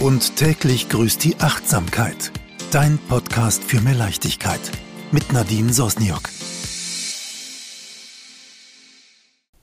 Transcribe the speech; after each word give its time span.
Und 0.00 0.36
täglich 0.36 0.90
grüßt 0.90 1.24
die 1.24 1.40
Achtsamkeit. 1.40 2.30
Dein 2.70 2.98
Podcast 2.98 3.64
für 3.64 3.80
mehr 3.80 3.94
Leichtigkeit. 3.94 4.60
Mit 5.10 5.32
Nadine 5.32 5.72
Sosniok. 5.72 6.28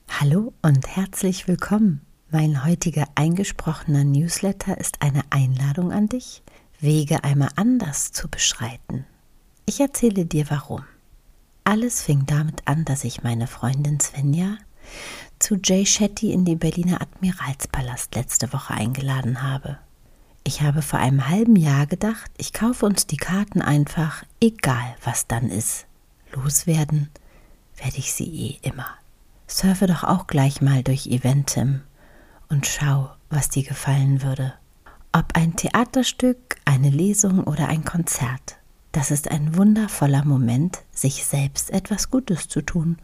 Hallo 0.08 0.52
und 0.60 0.88
herzlich 0.88 1.46
willkommen. 1.46 2.00
Mein 2.32 2.64
heutiger 2.64 3.06
eingesprochener 3.14 4.02
Newsletter 4.02 4.76
ist 4.76 5.02
eine 5.02 5.22
Einladung 5.30 5.92
an 5.92 6.08
dich, 6.08 6.42
Wege 6.80 7.22
einmal 7.22 7.50
anders 7.54 8.10
zu 8.10 8.28
beschreiten. 8.28 9.06
Ich 9.66 9.78
erzähle 9.78 10.26
dir 10.26 10.46
warum. 10.50 10.82
Alles 11.62 12.02
fing 12.02 12.26
damit 12.26 12.66
an, 12.66 12.84
dass 12.84 13.04
ich 13.04 13.22
meine 13.22 13.46
Freundin 13.46 14.00
Svenja 14.00 14.58
zu 15.38 15.58
Jay 15.62 15.86
Shetty 15.86 16.32
in 16.32 16.44
den 16.44 16.58
Berliner 16.58 17.00
Admiralspalast 17.00 18.16
letzte 18.16 18.52
Woche 18.52 18.74
eingeladen 18.74 19.42
habe. 19.42 19.78
Ich 20.46 20.60
habe 20.60 20.82
vor 20.82 20.98
einem 20.98 21.28
halben 21.28 21.56
Jahr 21.56 21.86
gedacht, 21.86 22.30
ich 22.36 22.52
kaufe 22.52 22.84
uns 22.84 23.06
die 23.06 23.16
Karten 23.16 23.62
einfach, 23.62 24.24
egal 24.42 24.94
was 25.02 25.26
dann 25.26 25.48
ist. 25.48 25.86
Loswerden 26.32 27.08
werde 27.76 27.96
ich 27.96 28.12
sie 28.12 28.26
eh 28.26 28.58
immer. 28.60 28.86
Surfe 29.46 29.86
doch 29.86 30.04
auch 30.04 30.26
gleich 30.26 30.60
mal 30.60 30.82
durch 30.82 31.06
Eventim 31.06 31.80
und 32.50 32.66
schau, 32.66 33.10
was 33.30 33.48
dir 33.48 33.62
gefallen 33.62 34.22
würde. 34.22 34.52
Ob 35.12 35.34
ein 35.34 35.56
Theaterstück, 35.56 36.56
eine 36.66 36.90
Lesung 36.90 37.44
oder 37.44 37.68
ein 37.68 37.84
Konzert. 37.86 38.58
Das 38.92 39.10
ist 39.10 39.30
ein 39.30 39.56
wundervoller 39.56 40.26
Moment, 40.26 40.80
sich 40.92 41.24
selbst 41.24 41.70
etwas 41.70 42.10
Gutes 42.10 42.48
zu 42.48 42.60
tun 42.60 42.98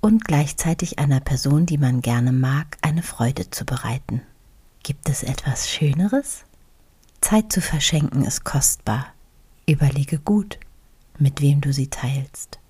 und 0.00 0.24
gleichzeitig 0.24 1.00
einer 1.00 1.20
Person, 1.20 1.66
die 1.66 1.78
man 1.78 2.02
gerne 2.02 2.30
mag, 2.30 2.78
eine 2.82 3.02
Freude 3.02 3.50
zu 3.50 3.64
bereiten. 3.64 4.22
Gibt 4.86 5.08
es 5.08 5.24
etwas 5.24 5.68
Schöneres? 5.68 6.44
Zeit 7.20 7.52
zu 7.52 7.60
verschenken 7.60 8.24
ist 8.24 8.44
kostbar. 8.44 9.08
Überlege 9.68 10.20
gut, 10.20 10.60
mit 11.18 11.40
wem 11.40 11.60
du 11.60 11.72
sie 11.72 11.88
teilst. 11.88 12.60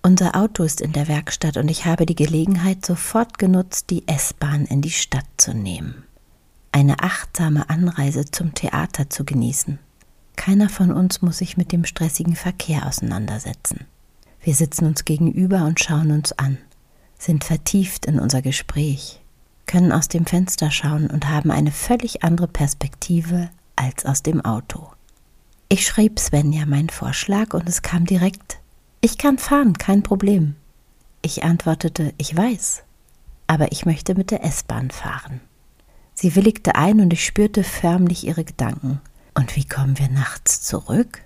Unser 0.00 0.36
Auto 0.36 0.62
ist 0.62 0.80
in 0.80 0.92
der 0.92 1.06
Werkstatt 1.06 1.58
und 1.58 1.68
ich 1.68 1.84
habe 1.84 2.06
die 2.06 2.14
Gelegenheit 2.14 2.86
sofort 2.86 3.36
genutzt, 3.36 3.90
die 3.90 4.08
S-Bahn 4.08 4.64
in 4.64 4.80
die 4.80 4.90
Stadt 4.90 5.26
zu 5.36 5.52
nehmen. 5.52 6.04
Eine 6.72 7.00
achtsame 7.00 7.68
Anreise 7.68 8.24
zum 8.24 8.54
Theater 8.54 9.10
zu 9.10 9.26
genießen. 9.26 9.78
Keiner 10.36 10.70
von 10.70 10.92
uns 10.92 11.20
muss 11.20 11.36
sich 11.36 11.58
mit 11.58 11.72
dem 11.72 11.84
stressigen 11.84 12.36
Verkehr 12.36 12.86
auseinandersetzen. 12.86 13.80
Wir 14.40 14.54
sitzen 14.54 14.86
uns 14.86 15.04
gegenüber 15.04 15.66
und 15.66 15.78
schauen 15.78 16.10
uns 16.10 16.32
an, 16.32 16.56
sind 17.18 17.44
vertieft 17.44 18.06
in 18.06 18.18
unser 18.18 18.40
Gespräch, 18.40 19.20
können 19.66 19.92
aus 19.92 20.08
dem 20.08 20.26
Fenster 20.26 20.70
schauen 20.70 21.08
und 21.08 21.28
haben 21.28 21.50
eine 21.50 21.72
völlig 21.72 22.22
andere 22.22 22.48
Perspektive 22.48 23.50
als 23.76 24.04
aus 24.04 24.22
dem 24.22 24.44
Auto. 24.44 24.88
Ich 25.68 25.86
schrieb 25.86 26.18
Svenja 26.18 26.66
meinen 26.66 26.90
Vorschlag 26.90 27.54
und 27.54 27.68
es 27.68 27.82
kam 27.82 28.06
direkt, 28.06 28.58
ich 29.00 29.18
kann 29.18 29.38
fahren, 29.38 29.76
kein 29.76 30.02
Problem. 30.02 30.56
Ich 31.22 31.42
antwortete, 31.42 32.14
ich 32.18 32.36
weiß, 32.36 32.82
aber 33.46 33.72
ich 33.72 33.86
möchte 33.86 34.14
mit 34.14 34.30
der 34.30 34.44
S-Bahn 34.44 34.90
fahren. 34.90 35.40
Sie 36.14 36.36
willigte 36.36 36.76
ein 36.76 37.00
und 37.00 37.12
ich 37.12 37.24
spürte 37.24 37.64
förmlich 37.64 38.26
ihre 38.26 38.44
Gedanken. 38.44 39.00
Und 39.34 39.56
wie 39.56 39.64
kommen 39.64 39.98
wir 39.98 40.08
nachts 40.08 40.62
zurück? 40.62 41.22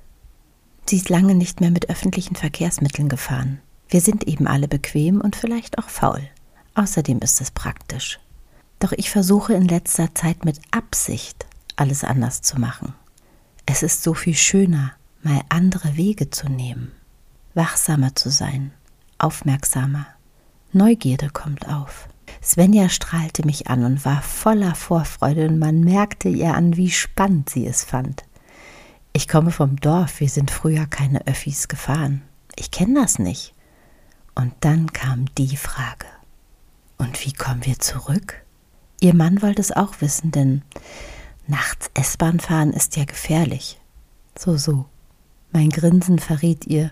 Sie 0.89 0.97
ist 0.97 1.11
lange 1.11 1.35
nicht 1.35 1.61
mehr 1.61 1.71
mit 1.71 1.91
öffentlichen 1.91 2.37
Verkehrsmitteln 2.37 3.11
gefahren. 3.11 3.61
Wir 3.91 4.01
sind 4.01 4.27
eben 4.27 4.47
alle 4.47 4.69
bequem 4.69 5.21
und 5.21 5.37
vielleicht 5.37 5.79
auch 5.79 5.89
faul. 5.89 6.23
Außerdem 6.75 7.19
ist 7.19 7.41
es 7.41 7.51
praktisch. 7.51 8.19
Doch 8.79 8.93
ich 8.93 9.11
versuche 9.11 9.55
in 9.55 9.67
letzter 9.67 10.15
Zeit 10.15 10.45
mit 10.45 10.61
Absicht 10.71 11.47
alles 11.77 12.05
anders 12.05 12.43
zu 12.43 12.59
machen. 12.61 12.95
Es 13.67 13.83
ist 13.83 14.03
so 14.03 14.15
viel 14.15 14.35
schöner, 14.35 14.93
mal 15.23 15.41
andere 15.49 15.97
Wege 15.97 16.31
zu 16.31 16.49
nehmen, 16.49 16.93
wachsamer 17.55 18.15
zu 18.15 18.31
sein, 18.31 18.73
aufmerksamer. 19.19 20.07
Neugierde 20.73 21.31
kommt 21.31 21.69
auf. 21.69 22.09
Svenja 22.43 22.89
strahlte 22.89 23.45
mich 23.45 23.69
an 23.69 23.85
und 23.85 24.05
war 24.05 24.23
voller 24.23 24.75
Vorfreude 24.75 25.49
und 25.49 25.59
man 25.59 25.81
merkte 25.81 26.29
ihr 26.29 26.55
an, 26.55 26.77
wie 26.77 26.91
spannend 26.91 27.51
sie 27.51 27.67
es 27.67 27.85
fand. 27.85 28.25
Ich 29.13 29.29
komme 29.29 29.51
vom 29.51 29.77
Dorf, 29.77 30.21
wir 30.21 30.29
sind 30.29 30.51
früher 30.51 30.87
keine 30.87 31.27
Öffis 31.27 31.69
gefahren. 31.69 32.23
Ich 32.57 32.71
kenne 32.71 33.01
das 33.01 33.19
nicht. 33.19 33.55
Und 34.35 34.53
dann 34.61 34.93
kam 34.93 35.27
die 35.37 35.57
Frage. 35.57 36.07
Und 36.99 37.25
wie 37.25 37.33
kommen 37.33 37.65
wir 37.65 37.79
zurück? 37.79 38.45
Ihr 39.01 39.15
Mann 39.15 39.43
wollte 39.43 39.61
es 39.61 39.73
auch 39.73 40.01
wissen, 40.01 40.31
denn 40.31 40.63
nachts 41.47 41.91
S-Bahn 41.95 42.41
fahren 42.41 42.73
ist 42.73 42.97
ja 42.97 43.05
gefährlich. 43.05 43.81
So, 44.37 44.57
so. 44.57 44.87
Mein 45.53 45.71
Grinsen 45.71 46.19
verriet 46.19 46.67
ihr, 46.67 46.91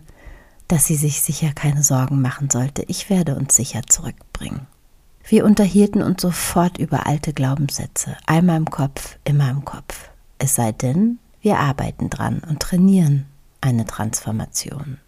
dass 0.68 0.86
sie 0.86 0.96
sich 0.96 1.20
sicher 1.20 1.52
keine 1.52 1.82
Sorgen 1.82 2.22
machen 2.22 2.48
sollte. 2.50 2.82
Ich 2.88 3.10
werde 3.10 3.36
uns 3.36 3.54
sicher 3.54 3.82
zurückbringen. 3.88 4.66
Wir 5.28 5.44
unterhielten 5.44 6.02
uns 6.02 6.22
sofort 6.22 6.78
über 6.78 7.06
alte 7.06 7.32
Glaubenssätze, 7.32 8.16
einmal 8.26 8.58
im 8.58 8.70
Kopf, 8.70 9.18
immer 9.24 9.50
im 9.50 9.64
Kopf. 9.64 10.10
Es 10.38 10.54
sei 10.54 10.72
denn, 10.72 11.18
wir 11.40 11.58
arbeiten 11.58 12.10
dran 12.10 12.42
und 12.48 12.60
trainieren 12.60 13.26
eine 13.60 13.84
Transformation. 13.84 14.98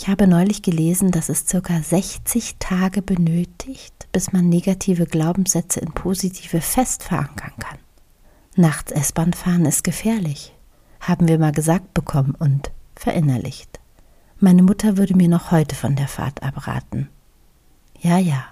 Ich 0.00 0.06
habe 0.06 0.28
neulich 0.28 0.62
gelesen, 0.62 1.10
dass 1.10 1.28
es 1.28 1.48
circa 1.48 1.82
60 1.82 2.54
Tage 2.60 3.02
benötigt, 3.02 4.06
bis 4.12 4.32
man 4.32 4.48
negative 4.48 5.06
Glaubenssätze 5.06 5.80
in 5.80 5.90
positive 5.90 6.60
fest 6.60 7.02
verankern 7.02 7.50
kann. 7.58 7.78
Nachts 8.54 8.92
S-Bahn 8.92 9.32
fahren 9.32 9.64
ist 9.64 9.82
gefährlich, 9.82 10.54
haben 11.00 11.26
wir 11.26 11.40
mal 11.40 11.50
gesagt 11.50 11.94
bekommen 11.94 12.36
und 12.38 12.70
verinnerlicht. 12.94 13.80
Meine 14.38 14.62
Mutter 14.62 14.98
würde 14.98 15.16
mir 15.16 15.26
noch 15.26 15.50
heute 15.50 15.74
von 15.74 15.96
der 15.96 16.06
Fahrt 16.06 16.44
abraten. 16.44 17.08
Ja, 17.98 18.18
ja, 18.18 18.44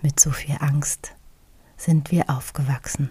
mit 0.00 0.18
so 0.18 0.30
viel 0.30 0.56
Angst 0.60 1.12
sind 1.76 2.10
wir 2.10 2.30
aufgewachsen. 2.30 3.10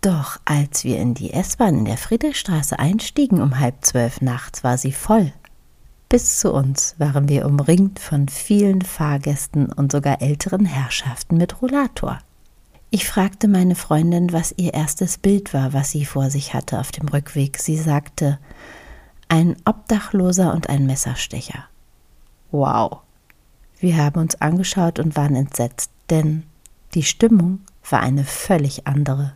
Doch 0.00 0.38
als 0.44 0.84
wir 0.84 1.00
in 1.00 1.14
die 1.14 1.32
S-Bahn 1.32 1.78
in 1.78 1.86
der 1.86 1.96
Friedrichstraße 1.96 2.78
einstiegen 2.78 3.42
um 3.42 3.58
halb 3.58 3.84
zwölf 3.84 4.20
nachts, 4.20 4.62
war 4.62 4.78
sie 4.78 4.92
voll. 4.92 5.32
Bis 6.08 6.38
zu 6.38 6.54
uns 6.54 6.94
waren 6.96 7.28
wir 7.28 7.44
umringt 7.44 7.98
von 7.98 8.28
vielen 8.28 8.80
Fahrgästen 8.80 9.70
und 9.70 9.92
sogar 9.92 10.22
älteren 10.22 10.64
Herrschaften 10.64 11.36
mit 11.36 11.60
Rollator. 11.60 12.20
Ich 12.90 13.06
fragte 13.06 13.48
meine 13.48 13.74
Freundin, 13.74 14.32
was 14.32 14.54
ihr 14.56 14.72
erstes 14.72 15.18
Bild 15.18 15.52
war, 15.52 15.74
was 15.74 15.90
sie 15.90 16.06
vor 16.06 16.30
sich 16.30 16.54
hatte 16.54 16.80
auf 16.80 16.90
dem 16.90 17.08
Rückweg. 17.08 17.58
Sie 17.58 17.76
sagte, 17.76 18.38
ein 19.28 19.56
Obdachloser 19.66 20.54
und 20.54 20.70
ein 20.70 20.86
Messerstecher. 20.86 21.64
Wow. 22.50 23.00
Wir 23.78 23.98
haben 23.98 24.18
uns 24.18 24.40
angeschaut 24.40 24.98
und 24.98 25.16
waren 25.16 25.36
entsetzt, 25.36 25.90
denn 26.08 26.44
die 26.94 27.02
Stimmung 27.02 27.60
war 27.90 28.00
eine 28.00 28.24
völlig 28.24 28.86
andere. 28.86 29.34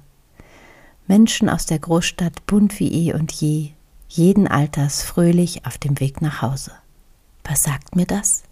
Menschen 1.07 1.51
aus 1.51 1.67
der 1.67 1.79
Großstadt 1.79 2.47
bunt 2.47 2.81
wie 2.81 3.09
eh 3.09 3.13
und 3.13 3.31
je, 3.33 3.73
jeden 4.17 4.47
Alters 4.47 5.03
fröhlich 5.03 5.65
auf 5.65 5.79
dem 5.79 5.99
Weg 5.99 6.21
nach 6.21 6.43
Hause. 6.43 6.73
Was 7.45 7.63
sagt 7.63 7.97
mir 7.97 8.05
das? 8.05 8.43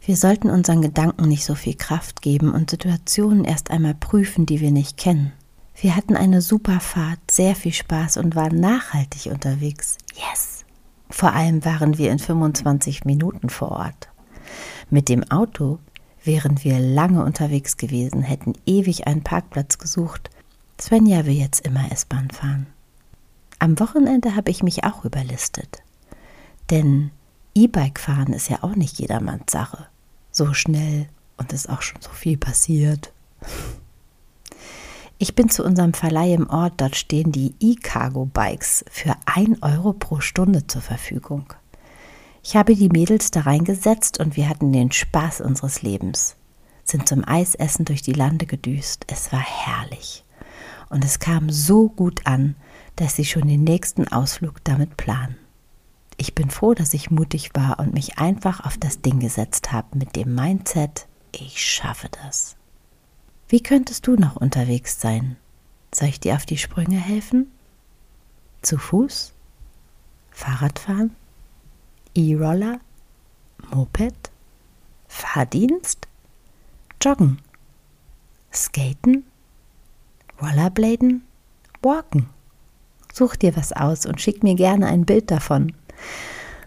Wir 0.00 0.16
sollten 0.16 0.50
unseren 0.50 0.82
Gedanken 0.82 1.26
nicht 1.26 1.44
so 1.44 1.56
viel 1.56 1.74
Kraft 1.74 2.22
geben 2.22 2.52
und 2.52 2.70
Situationen 2.70 3.44
erst 3.44 3.72
einmal 3.72 3.94
prüfen, 3.94 4.46
die 4.46 4.60
wir 4.60 4.70
nicht 4.70 4.96
kennen. 4.96 5.32
Wir 5.74 5.96
hatten 5.96 6.14
eine 6.14 6.40
super 6.40 6.78
Fahrt, 6.78 7.18
sehr 7.28 7.56
viel 7.56 7.72
Spaß 7.72 8.18
und 8.18 8.36
waren 8.36 8.60
nachhaltig 8.60 9.32
unterwegs. 9.32 9.98
Yes! 10.14 10.64
Vor 11.10 11.32
allem 11.32 11.64
waren 11.64 11.98
wir 11.98 12.12
in 12.12 12.20
25 12.20 13.04
Minuten 13.04 13.50
vor 13.50 13.72
Ort. 13.72 14.08
Mit 14.90 15.08
dem 15.08 15.28
Auto 15.28 15.80
wären 16.22 16.62
wir 16.62 16.78
lange 16.78 17.24
unterwegs 17.24 17.76
gewesen, 17.76 18.22
hätten 18.22 18.52
ewig 18.64 19.08
einen 19.08 19.24
Parkplatz 19.24 19.78
gesucht. 19.78 20.30
Svenja 20.80 21.26
will 21.26 21.34
jetzt 21.34 21.66
immer 21.66 21.90
S-Bahn 21.90 22.30
fahren. 22.30 22.68
Am 23.60 23.78
Wochenende 23.78 24.34
habe 24.36 24.50
ich 24.50 24.62
mich 24.62 24.84
auch 24.84 25.04
überlistet. 25.04 25.82
Denn 26.70 27.10
E-Bike 27.54 28.00
fahren 28.00 28.32
ist 28.32 28.48
ja 28.48 28.62
auch 28.62 28.74
nicht 28.74 28.98
jedermanns 28.98 29.52
Sache. 29.52 29.86
So 30.32 30.54
schnell 30.54 31.08
und 31.36 31.52
ist 31.52 31.68
auch 31.68 31.82
schon 31.82 32.00
so 32.00 32.08
viel 32.10 32.38
passiert. 32.38 33.12
Ich 35.18 35.34
bin 35.34 35.50
zu 35.50 35.62
unserem 35.62 35.92
Verleih 35.92 36.32
im 36.32 36.48
Ort, 36.48 36.80
dort 36.80 36.96
stehen 36.96 37.32
die 37.32 37.54
E-Cargo-Bikes 37.60 38.86
für 38.90 39.14
1 39.26 39.62
Euro 39.62 39.92
pro 39.92 40.20
Stunde 40.20 40.66
zur 40.66 40.80
Verfügung. 40.80 41.52
Ich 42.42 42.56
habe 42.56 42.74
die 42.74 42.88
Mädels 42.88 43.30
da 43.30 43.42
reingesetzt 43.42 44.18
und 44.20 44.36
wir 44.36 44.48
hatten 44.48 44.72
den 44.72 44.90
Spaß 44.90 45.42
unseres 45.42 45.82
Lebens, 45.82 46.36
sind 46.84 47.06
zum 47.06 47.28
Eisessen 47.28 47.84
durch 47.84 48.00
die 48.00 48.14
Lande 48.14 48.46
gedüst. 48.46 49.04
Es 49.08 49.30
war 49.32 49.44
herrlich. 49.44 50.24
Und 50.88 51.04
es 51.04 51.18
kam 51.18 51.50
so 51.50 51.90
gut 51.90 52.26
an, 52.26 52.56
dass 52.96 53.16
sie 53.16 53.24
schon 53.24 53.48
den 53.48 53.64
nächsten 53.64 54.08
Ausflug 54.08 54.62
damit 54.64 54.96
planen. 54.96 55.36
Ich 56.16 56.34
bin 56.34 56.50
froh, 56.50 56.74
dass 56.74 56.92
ich 56.92 57.10
mutig 57.10 57.50
war 57.54 57.78
und 57.78 57.94
mich 57.94 58.18
einfach 58.18 58.64
auf 58.64 58.76
das 58.76 59.00
Ding 59.00 59.20
gesetzt 59.20 59.72
habe 59.72 59.96
mit 59.96 60.16
dem 60.16 60.34
Mindset, 60.34 61.06
ich 61.32 61.64
schaffe 61.64 62.08
das. 62.22 62.56
Wie 63.48 63.62
könntest 63.62 64.06
du 64.06 64.16
noch 64.16 64.36
unterwegs 64.36 65.00
sein? 65.00 65.36
Soll 65.94 66.08
ich 66.08 66.20
dir 66.20 66.36
auf 66.36 66.46
die 66.46 66.58
Sprünge 66.58 66.98
helfen? 66.98 67.50
Zu 68.62 68.78
Fuß? 68.78 69.32
Fahrradfahren? 70.30 71.16
E-Roller? 72.14 72.80
Moped? 73.74 74.30
Fahrdienst? 75.08 76.06
Joggen? 77.02 77.40
Skaten? 78.52 79.24
Rollerbladen? 80.40 81.22
Walken? 81.82 82.28
Such 83.12 83.36
dir 83.36 83.56
was 83.56 83.72
aus 83.72 84.06
und 84.06 84.20
schick 84.20 84.42
mir 84.42 84.54
gerne 84.54 84.86
ein 84.86 85.04
Bild 85.04 85.30
davon. 85.30 85.72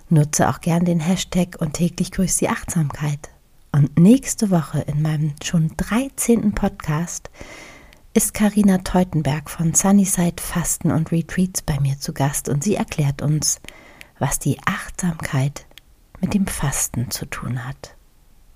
Nutze 0.10 0.50
auch 0.50 0.62
gern 0.62 0.86
den 0.86 1.00
Hashtag 1.00 1.57
und 1.60 1.74
täglich 1.74 2.12
grüßt 2.12 2.42
die 2.42 2.50
Achtsamkeit. 2.50 3.30
Und 3.72 3.98
nächste 4.00 4.51
Woche 4.51 4.81
in 4.81 5.01
meinem 5.01 5.34
schon 5.44 5.72
13. 5.78 6.54
Podcast 6.54 7.31
ist 8.13 8.36
Karina 8.36 8.78
Teutenberg 8.80 9.50
von 9.50 9.74
Sunnyside 9.74 10.42
Fasten 10.42 10.92
und 10.92 11.12
Retreats 11.12 11.63
bei 11.63 11.80
mir 11.80 12.00
zu 12.00 12.13
Gast 12.13 12.48
und 12.48 12.63
sie 12.63 12.75
erklärt 12.75 13.24
uns, 13.24 13.60
was 14.19 14.38
die 14.38 14.60
Achtsamkeit 14.66 15.66
mit 16.22 16.36
dem 16.36 16.46
Fasten 16.46 17.10
zu 17.10 17.25
tun 17.25 17.66
hat. 17.66 17.96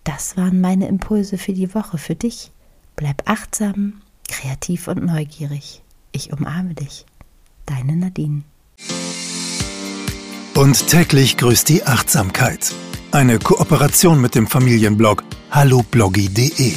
Das 0.04 0.38
waren 0.38 0.62
meine 0.62 0.88
Impulse 0.88 1.40
für 1.40 1.54
die 1.54 1.74
Woche 1.74 1.98
für 1.98 2.16
dich. 2.16 2.51
Bleib 2.95 3.24
achtsam, 3.25 4.01
kreativ 4.30 4.88
und 4.88 5.04
neugierig. 5.04 5.81
Ich 6.12 6.31
umarme 6.31 6.75
dich. 6.75 7.06
Deine 7.68 7.98
Nadine. 7.98 8.44
Und 10.56 10.88
täglich 10.88 11.38
grüßt 11.38 11.69
die 11.69 11.84
Achtsamkeit. 11.84 12.74
Eine 13.12 13.38
Kooperation 13.38 14.19
mit 14.19 14.34
dem 14.36 14.48
Familienblog 14.48 15.24
hallobloggy.de. 15.52 16.74